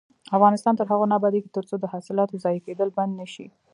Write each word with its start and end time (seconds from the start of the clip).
افغانستان 0.37 0.73
تر 0.79 0.85
هغو 0.91 1.05
نه 1.11 1.15
ابادیږي، 1.19 1.49
ترڅو 1.57 1.75
د 1.79 1.85
حاصلاتو 1.93 2.41
ضایع 2.43 2.61
کیدل 2.67 2.89
بند 2.97 3.11
نشي. 3.21 3.47